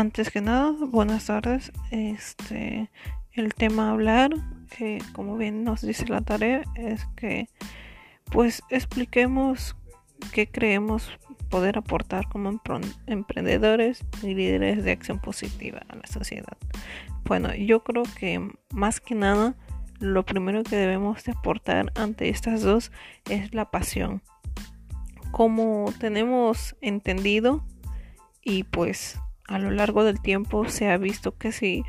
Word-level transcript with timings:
Antes 0.00 0.30
que 0.30 0.40
nada, 0.40 0.72
buenas 0.72 1.26
tardes. 1.26 1.72
Este, 1.90 2.90
el 3.34 3.52
tema 3.52 3.88
a 3.88 3.90
hablar, 3.90 4.30
eh, 4.78 5.00
como 5.12 5.36
bien 5.36 5.62
nos 5.62 5.82
dice 5.82 6.06
la 6.08 6.22
tarea, 6.22 6.62
es 6.74 7.04
que 7.16 7.50
pues 8.32 8.62
expliquemos 8.70 9.76
qué 10.32 10.46
creemos 10.46 11.12
poder 11.50 11.76
aportar 11.76 12.30
como 12.30 12.62
emprendedores 13.06 14.02
y 14.22 14.34
líderes 14.34 14.84
de 14.84 14.92
acción 14.92 15.18
positiva 15.18 15.82
a 15.90 15.96
la 15.96 16.06
sociedad. 16.06 16.56
Bueno, 17.24 17.54
yo 17.54 17.84
creo 17.84 18.04
que 18.18 18.40
más 18.72 19.02
que 19.02 19.14
nada 19.14 19.54
lo 19.98 20.24
primero 20.24 20.64
que 20.64 20.76
debemos 20.76 21.24
de 21.24 21.32
aportar 21.32 21.92
ante 21.94 22.30
estas 22.30 22.62
dos 22.62 22.90
es 23.28 23.52
la 23.52 23.70
pasión. 23.70 24.22
Como 25.30 25.92
tenemos 26.00 26.74
entendido 26.80 27.66
y 28.42 28.64
pues 28.64 29.20
a 29.50 29.58
lo 29.58 29.72
largo 29.72 30.04
del 30.04 30.20
tiempo 30.20 30.68
se 30.68 30.88
ha 30.88 30.96
visto 30.96 31.36
que 31.36 31.50
si 31.50 31.84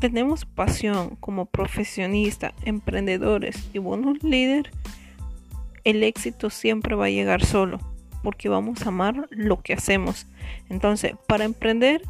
tenemos 0.00 0.44
pasión 0.44 1.16
como 1.20 1.46
profesionista, 1.46 2.52
emprendedores 2.64 3.70
y 3.72 3.78
buenos 3.78 4.22
líderes, 4.24 4.72
el 5.84 6.02
éxito 6.02 6.50
siempre 6.50 6.96
va 6.96 7.06
a 7.06 7.10
llegar 7.10 7.44
solo, 7.44 7.78
porque 8.24 8.48
vamos 8.48 8.84
a 8.84 8.88
amar 8.88 9.28
lo 9.30 9.62
que 9.62 9.72
hacemos. 9.72 10.26
Entonces, 10.68 11.14
para 11.28 11.44
emprender, 11.44 12.02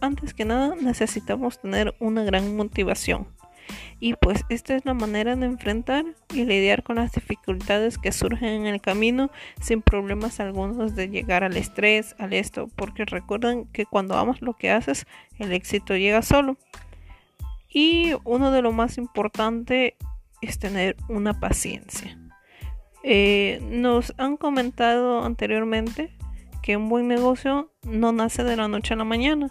antes 0.00 0.32
que 0.32 0.46
nada 0.46 0.74
necesitamos 0.80 1.60
tener 1.60 1.94
una 2.00 2.24
gran 2.24 2.56
motivación. 2.56 3.26
Y 4.00 4.14
pues 4.14 4.44
esta 4.48 4.74
es 4.74 4.84
la 4.84 4.94
manera 4.94 5.36
de 5.36 5.46
enfrentar 5.46 6.04
y 6.32 6.44
lidiar 6.44 6.82
con 6.82 6.96
las 6.96 7.12
dificultades 7.12 7.98
que 7.98 8.12
surgen 8.12 8.48
en 8.48 8.66
el 8.66 8.80
camino 8.80 9.30
sin 9.60 9.82
problemas 9.82 10.40
algunos 10.40 10.94
de 10.94 11.08
llegar 11.08 11.44
al 11.44 11.56
estrés, 11.56 12.14
al 12.18 12.32
esto, 12.32 12.68
porque 12.76 13.04
recuerden 13.04 13.66
que 13.66 13.86
cuando 13.86 14.16
amas 14.16 14.42
lo 14.42 14.54
que 14.54 14.70
haces, 14.70 15.06
el 15.38 15.52
éxito 15.52 15.96
llega 15.96 16.22
solo. 16.22 16.56
Y 17.68 18.12
uno 18.24 18.50
de 18.50 18.62
lo 18.62 18.72
más 18.72 18.98
importante 18.98 19.96
es 20.42 20.58
tener 20.58 20.96
una 21.08 21.40
paciencia. 21.40 22.18
Eh, 23.02 23.60
nos 23.62 24.14
han 24.16 24.36
comentado 24.36 25.24
anteriormente 25.24 26.16
que 26.62 26.76
un 26.76 26.88
buen 26.88 27.08
negocio 27.08 27.70
no 27.82 28.12
nace 28.12 28.44
de 28.44 28.56
la 28.56 28.68
noche 28.68 28.94
a 28.94 28.96
la 28.96 29.04
mañana 29.04 29.50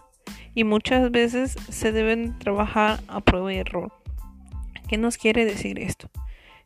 y 0.56 0.64
muchas 0.64 1.12
veces 1.12 1.56
se 1.70 1.92
deben 1.92 2.38
trabajar 2.40 3.02
a 3.08 3.22
prueba 3.22 3.54
y 3.54 3.58
error. 3.58 3.92
¿Qué 4.88 4.98
nos 4.98 5.18
quiere 5.18 5.46
decir 5.46 5.80
esto? 5.80 6.10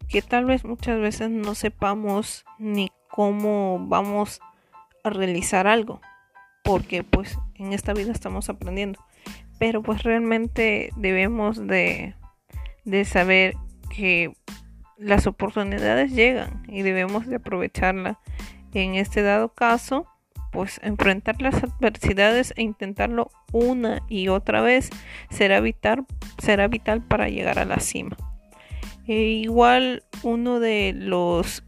Que 0.07 0.21
tal 0.21 0.45
vez 0.45 0.63
muchas 0.63 0.99
veces 0.99 1.29
no 1.29 1.55
sepamos 1.55 2.45
ni 2.57 2.91
cómo 3.09 3.79
vamos 3.87 4.41
a 5.03 5.09
realizar 5.09 5.67
algo, 5.67 6.01
porque 6.63 7.03
pues 7.03 7.37
en 7.55 7.73
esta 7.73 7.93
vida 7.93 8.11
estamos 8.11 8.49
aprendiendo. 8.49 8.99
Pero 9.59 9.81
pues 9.81 10.03
realmente 10.03 10.91
debemos 10.95 11.65
de, 11.65 12.15
de 12.85 13.05
saber 13.05 13.55
que 13.89 14.33
las 14.97 15.27
oportunidades 15.27 16.11
llegan 16.11 16.63
y 16.67 16.81
debemos 16.81 17.27
de 17.27 17.37
aprovecharla. 17.37 18.19
En 18.73 18.95
este 18.95 19.23
dado 19.23 19.49
caso, 19.49 20.05
pues 20.51 20.79
enfrentar 20.83 21.41
las 21.41 21.55
adversidades 21.63 22.53
e 22.55 22.63
intentarlo 22.63 23.31
una 23.51 24.03
y 24.07 24.27
otra 24.27 24.61
vez 24.61 24.89
será 25.29 25.59
vital, 25.59 26.05
será 26.37 26.67
vital 26.67 27.01
para 27.01 27.29
llegar 27.29 27.59
a 27.59 27.65
la 27.65 27.79
cima. 27.79 28.15
E 29.07 29.21
igual 29.21 30.03
uno 30.23 30.59
de 30.59 30.93
los 30.95 31.63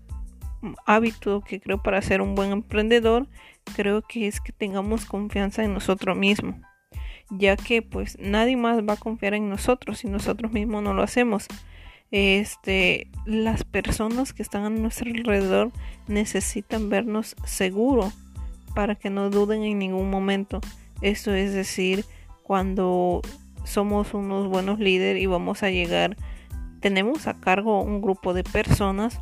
hábitos 0.86 1.44
que 1.46 1.62
creo 1.62 1.82
para 1.82 2.02
ser 2.02 2.22
un 2.22 2.36
buen 2.36 2.52
emprendedor, 2.52 3.28
creo 3.76 4.02
que 4.02 4.28
es 4.28 4.42
que 4.42 4.52
tengamos 4.52 5.06
confianza 5.06 5.64
en 5.64 5.74
nosotros 5.74 6.18
mismos, 6.18 6.56
ya 7.30 7.56
que 7.56 7.82
pues 7.82 8.18
nadie 8.20 8.58
más 8.58 8.80
va 8.80 8.94
a 8.94 8.98
confiar 8.98 9.34
en 9.34 9.50
nosotros 9.50 10.00
si 10.00 10.08
nosotros 10.08 10.52
mismos 10.52 10.84
no 10.84 10.94
lo 10.94 11.04
hacemos. 11.04 11.48
Este, 12.12 13.08
las 13.26 13.64
personas 13.64 14.34
que 14.34 14.42
están 14.42 14.64
a 14.64 14.70
nuestro 14.70 15.12
alrededor 15.12 15.72
necesitan 16.08 16.90
vernos 16.90 17.36
seguros 17.46 18.14
para 18.74 18.96
que 18.96 19.10
no 19.10 19.30
duden 19.30 19.64
en 19.64 19.80
ningún 19.80 20.10
momento. 20.10 20.60
Eso 21.02 21.34
es 21.34 21.54
decir, 21.54 22.04
cuando 22.44 23.22
somos 23.64 24.14
unos 24.14 24.48
buenos 24.48 24.80
líderes 24.80 25.22
y 25.22 25.26
vamos 25.26 25.64
a 25.64 25.70
llegar, 25.70 26.18
tenemos 26.80 27.28
a 27.28 27.40
cargo 27.40 27.82
un 27.82 28.02
grupo 28.02 28.34
de 28.34 28.44
personas 28.44 29.20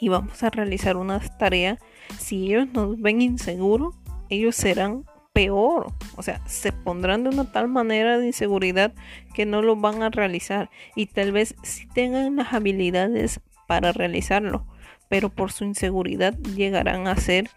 y 0.00 0.08
vamos 0.08 0.42
a 0.42 0.50
realizar 0.50 0.96
una 0.96 1.20
tarea, 1.20 1.78
si 2.18 2.46
ellos 2.46 2.68
nos 2.72 3.00
ven 3.00 3.22
inseguros, 3.22 3.94
ellos 4.28 4.56
serán 4.56 5.04
peor, 5.32 5.92
o 6.16 6.22
sea, 6.22 6.46
se 6.46 6.72
pondrán 6.72 7.24
de 7.24 7.30
una 7.30 7.50
tal 7.50 7.68
manera 7.68 8.18
de 8.18 8.26
inseguridad 8.26 8.92
que 9.34 9.46
no 9.46 9.62
lo 9.62 9.76
van 9.76 10.02
a 10.02 10.10
realizar. 10.10 10.70
Y 10.94 11.06
tal 11.06 11.32
vez 11.32 11.54
si 11.62 11.86
tengan 11.86 12.36
las 12.36 12.52
habilidades 12.52 13.40
para 13.66 13.92
realizarlo, 13.92 14.66
pero 15.08 15.30
por 15.30 15.52
su 15.52 15.64
inseguridad 15.64 16.36
llegarán 16.38 17.06
a 17.06 17.12
hacer 17.12 17.48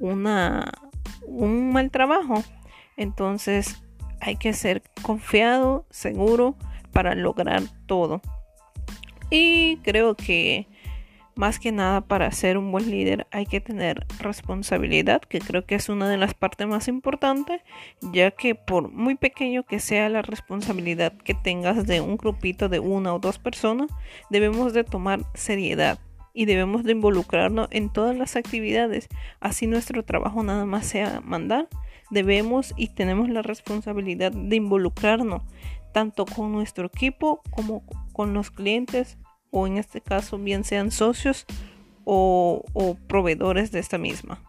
una, 0.00 0.72
un 1.26 1.72
mal 1.72 1.90
trabajo. 1.90 2.42
Entonces 2.96 3.81
hay 4.22 4.36
que 4.36 4.52
ser 4.52 4.82
confiado, 5.02 5.84
seguro 5.90 6.54
para 6.92 7.14
lograr 7.14 7.62
todo. 7.86 8.22
Y 9.30 9.78
creo 9.78 10.14
que 10.14 10.68
más 11.34 11.58
que 11.58 11.72
nada 11.72 12.02
para 12.02 12.30
ser 12.30 12.56
un 12.56 12.70
buen 12.70 12.88
líder 12.90 13.26
hay 13.32 13.46
que 13.46 13.60
tener 13.60 14.06
responsabilidad, 14.20 15.22
que 15.22 15.40
creo 15.40 15.64
que 15.64 15.74
es 15.74 15.88
una 15.88 16.08
de 16.08 16.18
las 16.18 16.34
partes 16.34 16.68
más 16.68 16.86
importantes, 16.86 17.62
ya 18.00 18.30
que 18.30 18.54
por 18.54 18.92
muy 18.92 19.16
pequeño 19.16 19.64
que 19.64 19.80
sea 19.80 20.08
la 20.08 20.22
responsabilidad 20.22 21.14
que 21.14 21.34
tengas 21.34 21.86
de 21.86 22.00
un 22.00 22.16
grupito 22.16 22.68
de 22.68 22.78
una 22.78 23.14
o 23.14 23.18
dos 23.18 23.40
personas, 23.40 23.90
debemos 24.30 24.72
de 24.72 24.84
tomar 24.84 25.20
seriedad 25.34 25.98
y 26.34 26.44
debemos 26.44 26.84
de 26.84 26.92
involucrarnos 26.92 27.68
en 27.72 27.92
todas 27.92 28.16
las 28.16 28.36
actividades. 28.36 29.08
Así 29.40 29.66
nuestro 29.66 30.04
trabajo 30.04 30.42
nada 30.42 30.64
más 30.64 30.86
sea 30.86 31.20
mandar. 31.24 31.68
Debemos 32.12 32.74
y 32.76 32.88
tenemos 32.88 33.30
la 33.30 33.40
responsabilidad 33.40 34.32
de 34.32 34.56
involucrarnos 34.56 35.42
tanto 35.92 36.26
con 36.26 36.52
nuestro 36.52 36.86
equipo 36.86 37.40
como 37.50 37.82
con 38.12 38.34
los 38.34 38.50
clientes 38.50 39.16
o 39.50 39.66
en 39.66 39.78
este 39.78 40.02
caso 40.02 40.38
bien 40.38 40.62
sean 40.62 40.90
socios 40.90 41.46
o, 42.04 42.64
proveedores 43.08 43.72
de 43.72 43.80
esta 43.80 43.96
misma. 43.96 44.42